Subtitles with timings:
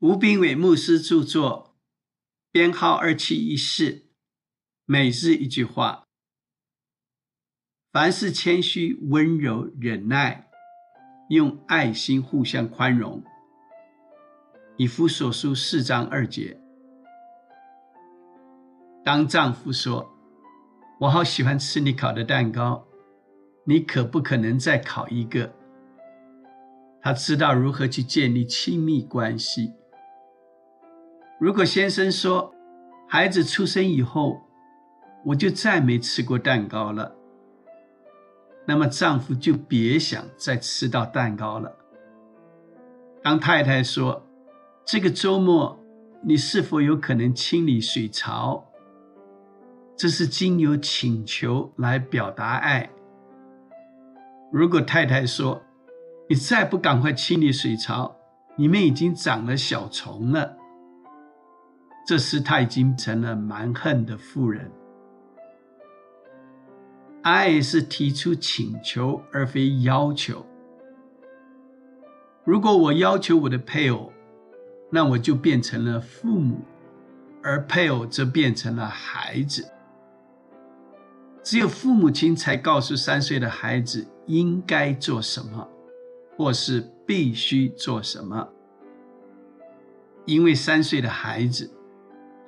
[0.00, 1.74] 吴炳伟牧师著作，
[2.52, 4.04] 编号二七一四，
[4.84, 6.04] 每日一句话：
[7.90, 10.48] 凡事谦虚、温柔、忍耐，
[11.30, 13.24] 用爱心互相宽容。
[14.76, 16.60] 以弗所书四章二节。
[19.04, 20.08] 当丈夫说
[21.02, 22.86] ：“我好喜欢吃你烤的蛋糕，
[23.64, 25.52] 你可不可能再烤一个？”
[27.02, 29.72] 他知道如何去建立亲密关系。
[31.38, 32.52] 如果先生说，
[33.06, 34.40] 孩子出生以后，
[35.24, 37.14] 我就再没吃过蛋糕了，
[38.66, 41.76] 那么丈夫就别想再吃到蛋糕了。
[43.22, 44.26] 当太太说，
[44.84, 45.78] 这个周末
[46.22, 48.64] 你是否有可能清理水槽？
[49.96, 52.90] 这是经由请求来表达爱。
[54.50, 55.62] 如果太太说，
[56.28, 58.16] 你再不赶快清理水槽，
[58.56, 60.56] 里面已经长了小虫了。
[62.08, 64.72] 这时，他已经成了蛮横的妇人。
[67.20, 70.46] 爱是提出请求，而非要求。
[72.44, 74.10] 如果我要求我的配偶，
[74.88, 76.62] 那我就变成了父母，
[77.42, 79.70] 而配偶则变成了孩子。
[81.42, 85.68] 只有父母亲才告诉三岁的孩子应该做什么，
[86.38, 88.48] 或是必须做什么，
[90.24, 91.70] 因为三岁的孩子。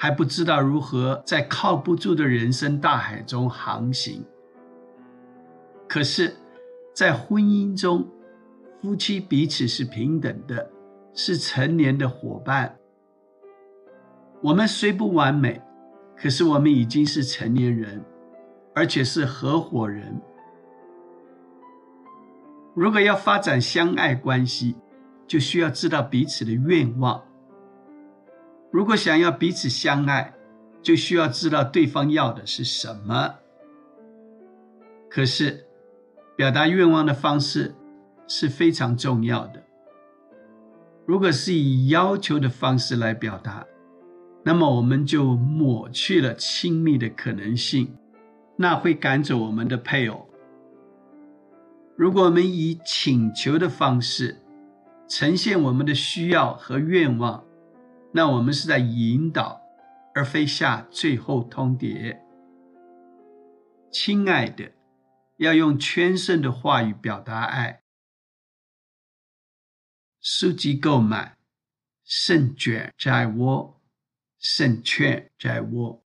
[0.00, 4.24] 还不知道如何在靠不住的人生大海中航行。
[5.88, 6.36] 可是，
[6.94, 8.06] 在婚姻中，
[8.80, 10.70] 夫妻彼此是平等的，
[11.12, 12.78] 是成年的伙伴。
[14.40, 15.60] 我们虽不完美，
[16.16, 18.00] 可是我们已经是成年人，
[18.76, 20.20] 而且是合伙人。
[22.72, 24.76] 如果要发展相爱关系，
[25.26, 27.20] 就需要知道彼此的愿望。
[28.70, 30.34] 如果想要彼此相爱，
[30.82, 33.36] 就需要知道对方要的是什么。
[35.10, 35.66] 可是，
[36.36, 37.74] 表达愿望的方式
[38.26, 39.62] 是非常重要的。
[41.06, 43.66] 如果是以要求的方式来表达，
[44.44, 47.96] 那么我们就抹去了亲密的可能性，
[48.56, 50.28] 那会赶走我们的配偶。
[51.96, 54.40] 如果我们以请求的方式
[55.08, 57.42] 呈现我们的需要和愿望，
[58.12, 59.60] 那我们是在引导，
[60.14, 62.18] 而非下最后通牒。
[63.90, 64.72] 亲爱的，
[65.36, 67.82] 要用全胜的话语表达爱。
[70.20, 71.38] 书籍购买，
[72.04, 73.80] 胜券在握，
[74.38, 76.04] 胜券在握。